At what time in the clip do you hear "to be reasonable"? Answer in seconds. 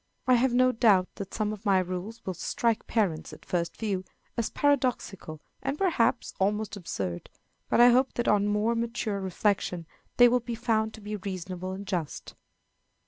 10.95-11.71